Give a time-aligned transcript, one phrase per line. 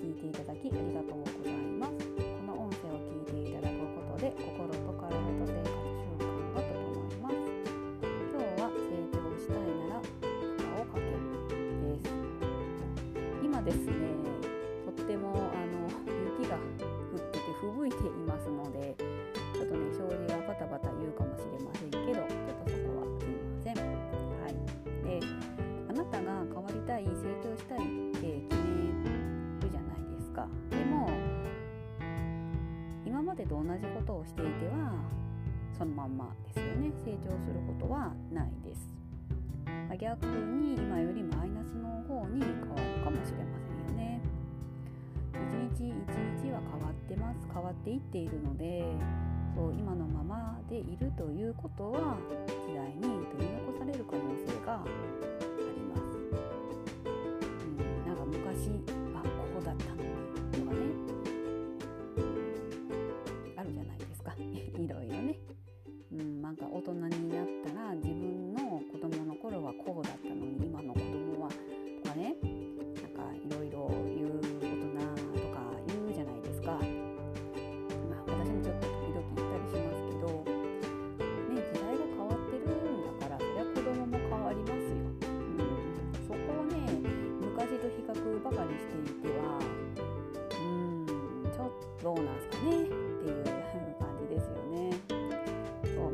[0.00, 1.92] 聞いていただきありがとうございます。
[2.16, 6.24] この音声を聞いていただくことで心と体と生活習慣
[6.56, 7.36] が整います。
[8.32, 10.16] 今日は成長したいなら負
[10.56, 11.20] 荷をかける
[11.84, 12.16] です。
[13.44, 13.92] 今ですね
[14.96, 15.84] とってもあの
[16.40, 18.96] 雪が降ってて吹雪いていますので
[19.52, 22.79] ちょっとね障子がバタバタ言うかもしれませんけどちょっと
[33.40, 34.92] でと同じことをしていては
[35.72, 36.92] そのまんまですよね。
[37.02, 38.92] 成長することはないです、
[39.88, 44.20] ま逆に今よりマイナスの方に変わるかもしれませんよね。
[45.32, 47.48] 一日一日は変わってます。
[47.50, 48.84] 変わっていっているので
[49.56, 52.18] そう今のままでいるということは
[52.68, 54.84] 時代に取り残される可能性が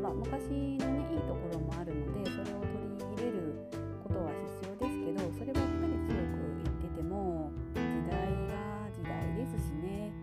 [0.07, 3.59] まあ、昔のねいいところもあるのでそれを取り入れる
[4.07, 10.15] ことは必要ですけどそればっかり強く言ってても時代が時代ですしね、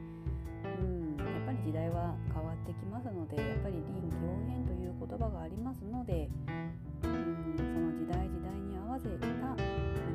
[0.81, 6.33] うん、やっぱり時代は変わってきますのでやっぱり臨機応変という言葉がありますので、
[7.05, 9.61] うん、その時代時代に合わせたも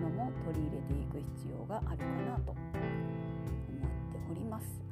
[0.02, 4.89] のも取り入れていく必要があるかなと思っております。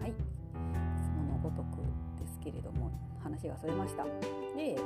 [2.48, 2.90] けれども
[3.22, 4.06] 話がそれました。
[4.56, 4.80] で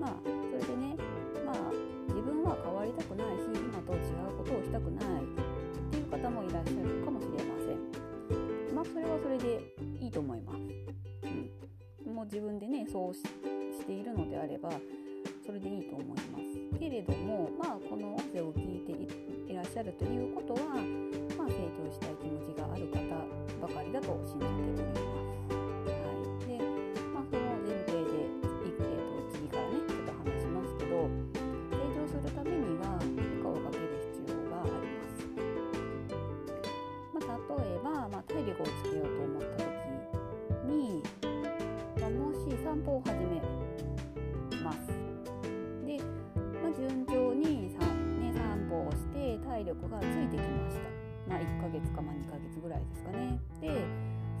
[0.00, 0.94] まあそれでね
[1.44, 1.56] まあ
[2.06, 8.74] 自分は変わりたくないし今と違うことをしたくないっていう方もいらっしゃるかもしれません。
[8.74, 10.58] まあそれはそれでいいと思います。
[12.06, 13.22] うん、もう自分でねそうし
[13.84, 14.70] ているのであれば
[15.44, 16.78] それでいいと思います。
[16.78, 18.92] けれどもまあこの音声を聞いて
[19.52, 20.60] いらっしゃるということは、
[21.36, 25.15] まあ、成長したい気持ちがある方ばかりだと信じております。
[30.96, 31.10] ど
[31.68, 35.28] 成長するためには負荷をかける必要があります。
[37.12, 41.02] まあ、例えば、まあ、体力をつけようと思った時に、
[42.00, 43.42] まあ、もし散歩を始め
[44.64, 44.76] ます。
[45.84, 46.00] で、
[46.62, 50.88] まあ、順調にさ、ね、散歩をして体力がついてきました。
[51.28, 53.38] まあ、1ヶ月か、ま、2ヶ月ぐらいですかね。
[53.60, 53.84] で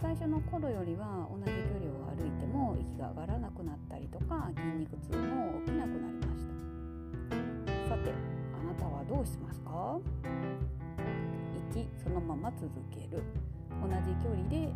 [0.00, 7.94] 最初の頃よりは同じ距離を歩いても息が上がらなくなったりとか筋肉痛も起きなくなりました。
[7.94, 10.00] さてあなたはどうしますか
[11.74, 13.22] ?1 そのまま続ける。
[13.82, 14.72] 同じ距離で、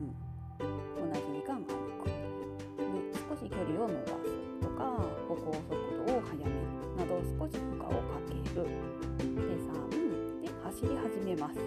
[0.00, 2.08] うん、同じ時間歩く。
[2.80, 4.96] 2少し距離を伸ばすとか
[5.28, 5.76] 歩行速
[6.06, 6.50] 度を速める
[6.96, 8.66] など少し負荷をかける。
[9.18, 11.58] で3で走り始めます、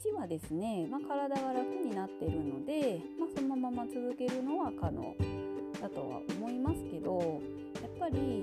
[0.00, 5.14] 1はですね、まあ、体が楽になっているので、まあ、そのまま続けるのは可能
[5.80, 7.40] だとは思いますけど
[7.82, 8.39] やっぱり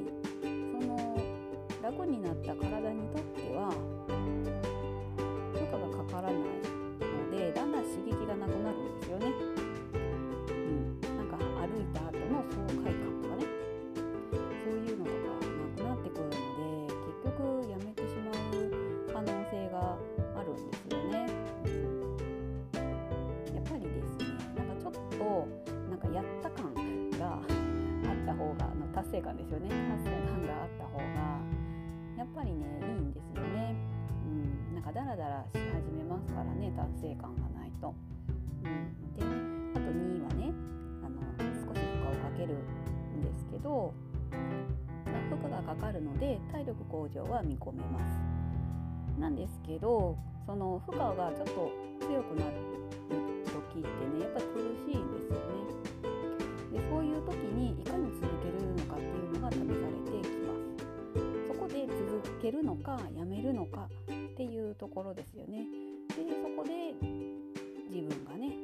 [29.22, 31.06] があの達成感ですよね達成感があった方が
[32.18, 33.76] やっぱりねいいんですよね。
[34.26, 37.94] うん、なんかダラダラし始めますからね達成感がないと。
[38.64, 40.54] うん、であと2位はね
[41.06, 43.94] あの少し負荷をかけるんですけど、
[45.30, 48.18] 負荷がかかるので体力向上は見込めます。
[49.20, 51.72] なんですけどその負荷がちょっと
[52.06, 52.54] 強くなる
[53.46, 53.88] 時って
[54.18, 55.87] ねやっぱり苦しいんですよね。
[56.78, 61.48] でそういう時にいかに続けるのかっていうのが試されてきます。
[61.48, 65.66] そこで続けるのかやめるのかっていうところですよね。
[66.10, 66.94] でそこで
[67.90, 68.56] 自分がね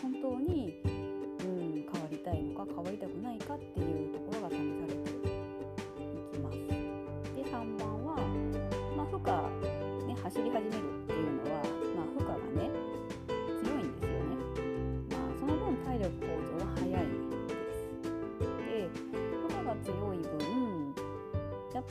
[0.00, 5.18] 本当に、うん、変わりたいのか変わりたくないかっていうところが試されてい
[6.32, 6.56] きます。
[6.56, 8.16] で3番は、
[8.96, 10.38] まあ、負荷、ね、走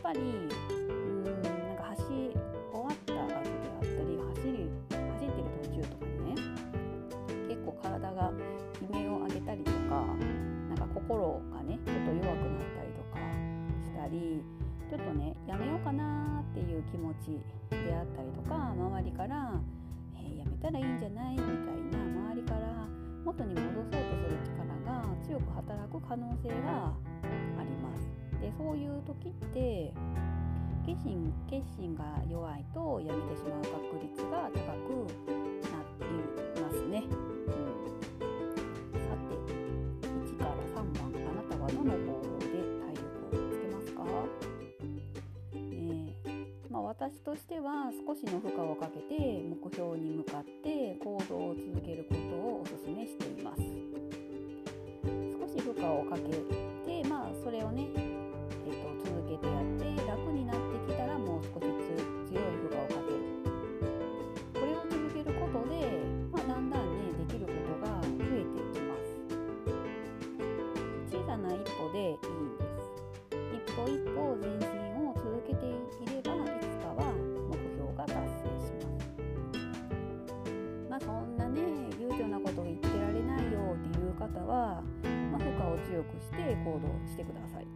[0.07, 2.31] ぱりうんなんか走終
[2.79, 6.41] わった後であったり走り走ってる途中とかにね
[7.49, 8.31] 結構体が
[8.79, 10.07] 悲鳴を上げたりとか
[10.71, 13.19] なんか心がねちょっと弱くなったりとか
[13.83, 14.41] したり
[14.87, 17.43] ちょっとねやめようかなっていう気持ち
[17.75, 19.59] であったりとか周りから
[20.15, 21.51] 「えー、やめたらいいんじゃない?」みたい
[21.91, 22.87] な周りから
[23.25, 26.95] 元に戻そうとする力が強く働く可能性が
[27.59, 27.76] あります。
[28.41, 29.93] でそういう時って
[30.85, 35.03] 決心決心が弱いとやめてしまう確率が高く
[35.67, 36.05] なって
[36.59, 37.03] いますね。
[37.03, 39.35] うん、さて
[40.07, 42.45] 1から3番あなたはどの方法で
[42.79, 43.99] 体力をつけますか、
[45.53, 46.15] ね
[46.69, 53.61] まあ、私としては少しの負荷をかけて目標に向かって行動を続けることをお勧めしています。
[55.37, 56.56] 少し負荷をかけ
[73.85, 74.73] です一歩一歩前進
[75.05, 77.13] を続けていればいつかは
[77.49, 79.05] 目標が達成します。
[80.89, 81.61] まあそんなね
[81.99, 84.81] 悠長なことを言ってられないよっていう方は、
[85.31, 87.67] まあ、負荷を強くして行動してください。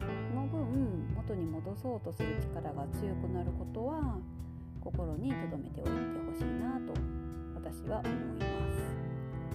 [0.00, 4.18] その分元に戻そうとする力が強くなることは
[4.80, 5.92] 心に留めておいて
[6.30, 6.92] ほしいなと
[7.54, 8.44] 私は思いま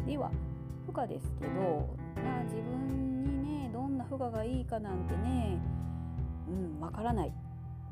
[0.02, 0.08] す。
[0.08, 0.32] では
[0.88, 5.58] 負荷ですけどまあ自分にねどんな負荷がいいかなんてね
[6.48, 7.34] うんわからない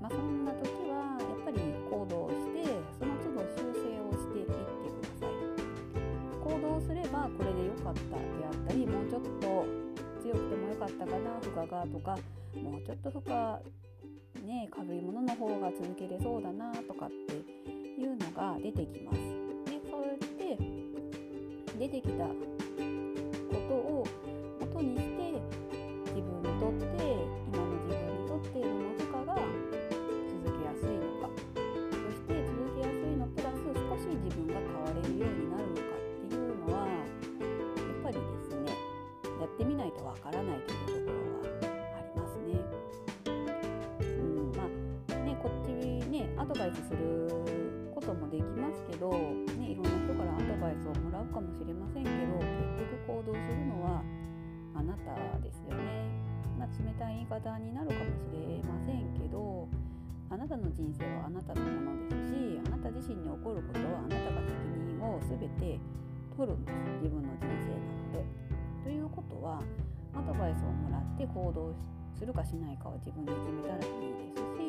[0.02, 2.66] まあ、そんな時はやっぱり行動して
[2.98, 5.32] その都度修正をしていってください
[6.44, 9.66] 行動すればこれで良かったであったりもうちょっと
[10.24, 12.18] 強くてもよかったかな負荷がとか
[12.60, 17.36] もうちょっと負荷ね軽いものの方が続けれそうだなとかって
[18.02, 19.18] いうのが出てきます。
[19.70, 20.58] でそうやって
[21.78, 22.26] 出てきた
[24.82, 25.22] 元にして
[26.10, 26.98] 自分にとって
[27.46, 38.74] 今の自分にとってどの負荷が続けやすいのかそして続けやすいのプラス少し自分が変われるようになるのかっていうのはやっぱりですね
[39.40, 42.58] やってみないとわからないというところはありますね。
[43.26, 45.70] うんまあねこっち
[46.10, 47.30] ねアドバイスする
[47.94, 54.02] こともできますけど、ね、いろんな人からアドバイスをもらうかもしれませんけど結局行動するのは
[54.76, 56.10] あなたですよね。
[56.58, 59.68] まあ、冷たい言い方になるかもしれませんけど
[60.30, 65.80] あなたの人生はあなたのものですしあなた自身に起こることはあなたが責任を全て
[66.38, 68.52] 取るんです自分の人生なので。
[68.84, 69.62] ということは
[70.14, 71.74] アドバイスをもらって行動
[72.18, 74.62] するかしないかは自分で決めたらいいですし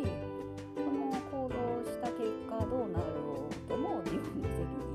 [1.33, 4.92] 行動した結果どうなろうとも自分の責任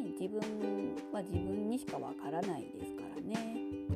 [0.00, 0.40] 自分
[1.12, 3.87] は自分にしかわからないですからね。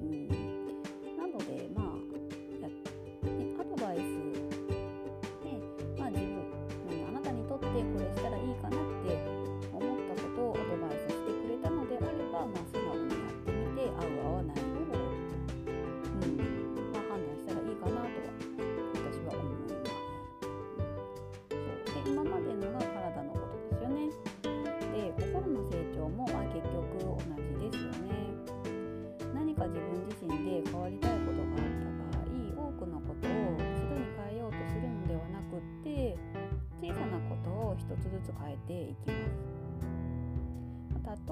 [38.22, 39.42] つ変えていきます。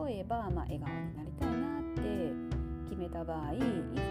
[0.07, 2.01] 例えば、まあ、笑顔になりたいなって
[2.91, 3.63] 決めた場合いつ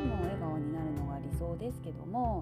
[0.07, 2.41] も笑顔になるのが理想ですけども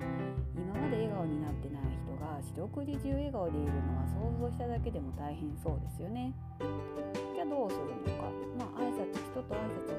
[0.56, 6.34] 今まで笑顔になってない人が四六時中笑顔でいるのは想像しただけでも大変そうですよね。
[7.36, 9.97] じゃあどうするのか、まあ、挨拶人と挨拶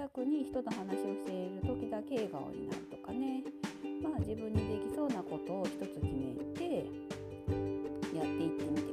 [0.00, 3.44] 逆に人と話をしている時だけ笑顔になるとかね。
[4.02, 6.86] まあ、自分にできそうなことを一つ決めて
[8.16, 8.89] やっていってみて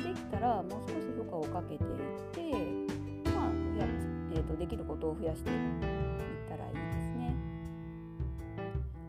[0.00, 1.88] ができたらもう少し負荷をかけていっ
[2.32, 2.40] て
[3.30, 3.44] まあ
[3.78, 3.86] や、
[4.32, 5.56] えーと、できることを増やしていっ
[6.48, 7.34] たらいいですね。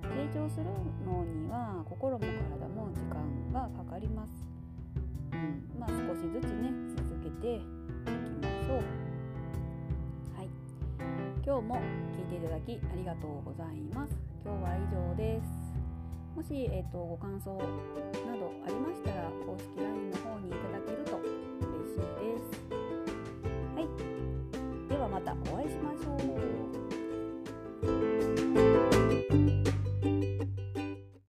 [0.02, 0.66] 成長する
[1.06, 3.22] のには心も体も時間
[3.54, 4.34] がかかります、
[5.32, 5.80] うん。
[5.80, 7.66] まあ、少しずつね続けていき
[8.42, 8.78] ましょう。
[10.38, 10.50] はい。
[11.46, 11.82] 今日も
[12.18, 14.14] 聞いていただきありがとうございます。
[14.44, 15.70] 今日は以上です。
[16.36, 17.60] もし、えーと、ご感想
[18.70, 21.26] ありましたら公式 LINE の方にいただけると嬉
[21.90, 22.62] しいです。
[23.76, 23.88] はい、
[24.88, 26.39] ではまたお会いしましょう。